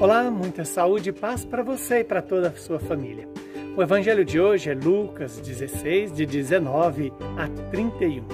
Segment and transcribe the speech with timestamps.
[0.00, 3.28] Olá, muita saúde e paz para você e para toda a sua família.
[3.76, 8.24] O evangelho de hoje é Lucas 16, de 19 a 31.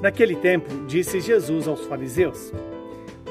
[0.00, 2.52] Naquele tempo, disse Jesus aos fariseus: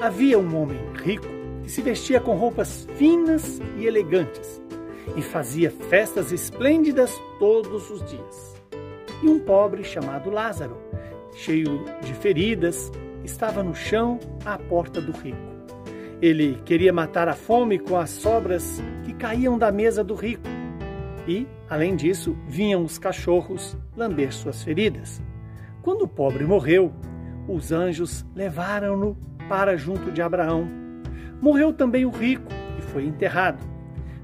[0.02, 1.26] Havia um homem rico
[1.64, 4.62] que se vestia com roupas finas e elegantes
[5.16, 8.62] e fazia festas esplêndidas todos os dias.
[9.24, 10.76] E um pobre chamado Lázaro,
[11.34, 12.92] cheio de feridas,
[13.24, 15.53] estava no chão à porta do rico
[16.24, 20.48] ele queria matar a fome com as sobras que caíam da mesa do rico.
[21.28, 25.22] E, além disso, vinham os cachorros lamber suas feridas.
[25.82, 26.94] Quando o pobre morreu,
[27.46, 29.18] os anjos levaram-no
[29.50, 30.66] para junto de Abraão.
[31.42, 33.62] Morreu também o rico e foi enterrado.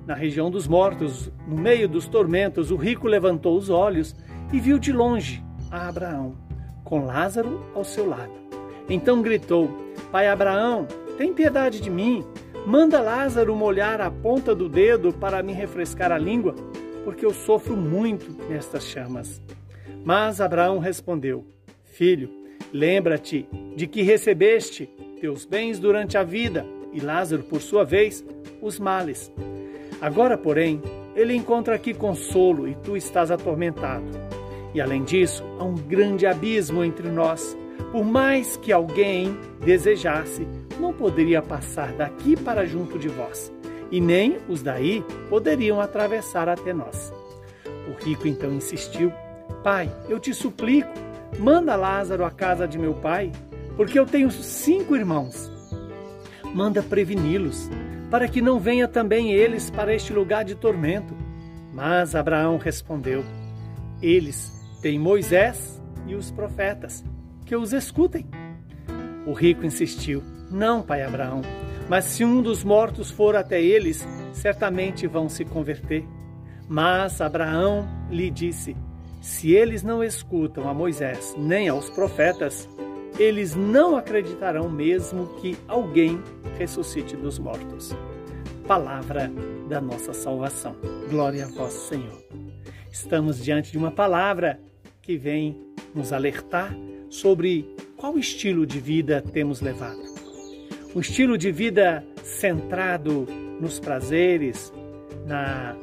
[0.08, 4.16] Na região dos mortos, no meio dos tormentos, o rico levantou os olhos
[4.54, 6.34] e viu de longe a Abraão,
[6.82, 8.32] com Lázaro ao seu lado.
[8.90, 9.70] Então gritou:
[10.12, 10.88] Pai Abraão,
[11.20, 12.24] tem piedade de mim.
[12.66, 16.56] Manda Lázaro molhar a ponta do dedo para me refrescar a língua,
[17.04, 19.42] porque eu sofro muito nestas chamas.
[20.06, 21.46] Mas Abraão respondeu:
[21.84, 22.30] Filho,
[22.72, 23.46] lembra-te
[23.76, 24.86] de que recebeste
[25.20, 28.26] teus bens durante a vida, e Lázaro, por sua vez,
[28.62, 29.30] os males.
[30.00, 30.82] Agora, porém,
[31.18, 34.06] ele encontra aqui consolo e tu estás atormentado.
[34.74, 37.58] E além disso, há um grande abismo entre nós.
[37.92, 40.48] Por mais que alguém desejasse,
[40.80, 43.52] não poderia passar daqui para junto de vós,
[43.92, 47.14] e nem os daí poderiam atravessar até nós.
[47.88, 49.12] O rico então insistiu:
[49.64, 50.94] Pai, eu te suplico,
[51.38, 53.32] manda Lázaro à casa de meu pai,
[53.76, 55.52] porque eu tenho cinco irmãos.
[56.54, 57.70] Manda preveni-los,
[58.10, 61.16] para que não venha também eles para este lugar de tormento.
[61.74, 63.24] Mas Abraão respondeu:
[64.02, 64.52] Eles
[64.82, 67.04] têm Moisés e os profetas,
[67.46, 68.28] que os escutem.
[69.26, 71.42] O rico insistiu: não, pai Abraão,
[71.88, 76.04] mas se um dos mortos for até eles, certamente vão se converter.
[76.68, 78.76] Mas Abraão lhe disse:
[79.22, 82.68] Se eles não escutam a Moisés nem aos profetas,
[83.18, 86.22] eles não acreditarão mesmo que alguém
[86.58, 87.96] ressuscite dos mortos.
[88.68, 89.32] Palavra
[89.68, 90.76] da nossa salvação.
[91.10, 92.24] Glória a vós, Senhor.
[92.92, 94.60] Estamos diante de uma palavra
[95.02, 95.60] que vem
[95.94, 96.76] nos alertar
[97.10, 100.19] sobre qual estilo de vida temos levado
[100.96, 103.28] um estilo de vida centrado
[103.60, 104.74] nos prazeres,
[105.26, 105.76] na,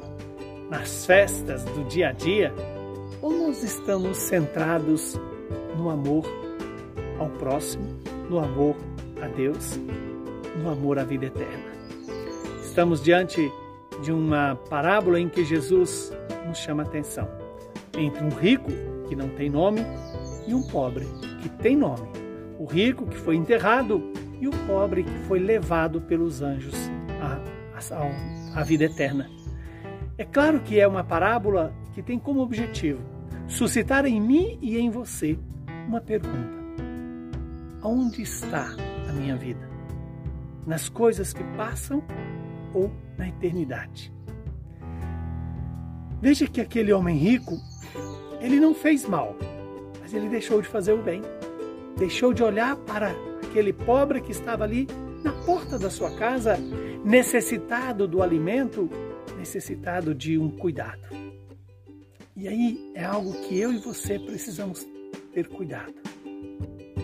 [0.69, 2.53] nas festas do dia a dia,
[3.21, 5.19] ou nós estamos centrados
[5.77, 6.25] no amor
[7.19, 7.85] ao próximo,
[8.29, 8.75] no amor
[9.21, 9.79] a Deus,
[10.61, 11.77] no amor à vida eterna?
[12.61, 13.51] Estamos diante
[14.03, 16.11] de uma parábola em que Jesus
[16.47, 17.27] nos chama a atenção
[17.97, 18.71] entre um rico
[19.07, 19.81] que não tem nome
[20.47, 21.07] e um pobre
[21.41, 22.07] que tem nome.
[22.59, 24.03] O rico que foi enterrado
[24.39, 26.75] e o pobre que foi levado pelos anjos
[27.21, 29.29] à, à, vida eterna.
[30.17, 33.01] É claro que é uma parábola que tem como objetivo
[33.47, 35.37] suscitar em mim e em você
[35.87, 36.57] uma pergunta:
[37.83, 38.75] Onde está
[39.09, 39.67] a minha vida?
[40.65, 42.03] Nas coisas que passam
[42.73, 44.13] ou na eternidade?
[46.21, 47.57] Veja que aquele homem rico,
[48.41, 49.35] ele não fez mal,
[50.01, 51.21] mas ele deixou de fazer o bem.
[51.95, 53.11] Deixou de olhar para
[53.47, 54.87] aquele pobre que estava ali
[55.23, 56.57] na porta da sua casa,
[57.03, 58.89] necessitado do alimento,
[59.37, 61.07] necessitado de um cuidado.
[62.35, 64.87] E aí é algo que eu e você precisamos
[65.33, 65.95] ter cuidado.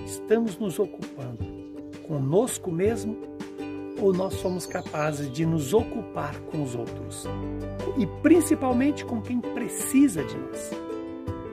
[0.06, 1.44] Estamos nos ocupando
[2.06, 3.18] conosco mesmo
[4.00, 7.26] ou nós somos capazes de nos ocupar com os outros?
[7.98, 10.72] E principalmente com quem precisa de nós.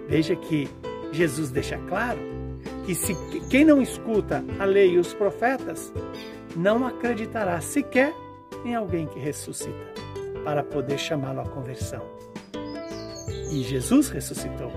[0.08, 0.68] Veja que
[1.12, 2.39] Jesus deixa claro
[2.84, 3.14] que se
[3.48, 5.92] quem não escuta a lei e os profetas
[6.56, 8.14] não acreditará sequer
[8.64, 9.94] em alguém que ressuscita
[10.44, 12.02] para poder chamá-lo à conversão.
[13.52, 14.72] E Jesus ressuscitou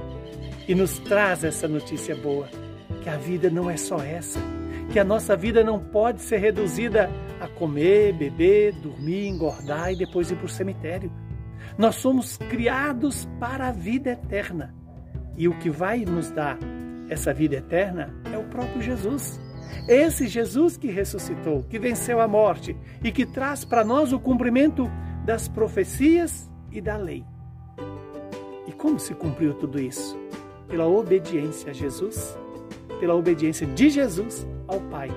[0.67, 2.47] e nos traz essa notícia boa,
[3.01, 4.39] que a vida não é só essa,
[4.91, 7.09] que a nossa vida não pode ser reduzida
[7.39, 11.11] a comer, beber, dormir, engordar e depois ir para o cemitério.
[11.77, 14.73] Nós somos criados para a vida eterna.
[15.35, 16.57] E o que vai nos dar
[17.13, 19.39] essa vida eterna é o próprio Jesus.
[19.87, 24.89] Esse Jesus que ressuscitou, que venceu a morte e que traz para nós o cumprimento
[25.25, 27.23] das profecias e da lei.
[28.67, 30.17] E como se cumpriu tudo isso?
[30.67, 32.37] Pela obediência a Jesus,
[32.99, 35.09] pela obediência de Jesus ao Pai.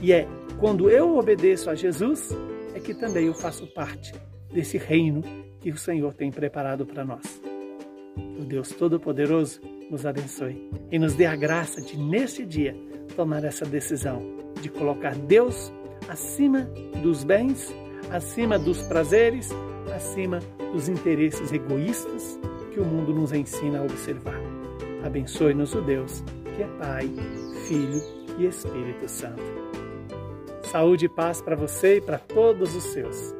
[0.00, 0.26] E é
[0.58, 2.30] quando eu obedeço a Jesus
[2.74, 4.14] é que também eu faço parte
[4.52, 5.22] desse reino
[5.60, 7.51] que o Senhor tem preparado para nós.
[8.16, 9.60] O Deus Todo-Poderoso
[9.90, 12.76] nos abençoe e nos dê a graça de, neste dia,
[13.16, 14.22] tomar essa decisão
[14.60, 15.72] de colocar Deus
[16.08, 16.62] acima
[17.02, 17.74] dos bens,
[18.10, 19.50] acima dos prazeres,
[19.94, 20.38] acima
[20.72, 22.38] dos interesses egoístas
[22.72, 24.40] que o mundo nos ensina a observar.
[25.04, 26.22] Abençoe-nos o Deus,
[26.56, 27.10] que é Pai,
[27.66, 28.00] Filho
[28.38, 29.42] e Espírito Santo.
[30.62, 33.34] Saúde e paz para você e para todos os seus.